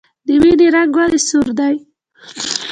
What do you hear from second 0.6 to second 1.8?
رنګ ولې سور دی